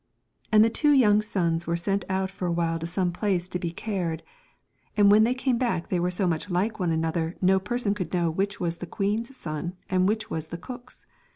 [0.51, 0.55] no Moral.
[0.57, 3.59] And the two young sons were sent out for a while to some place to
[3.59, 4.23] be cared,
[4.97, 8.11] and when they came back they were so much like one another no person could
[8.11, 11.05] know which was the queen's son and which was the cook's.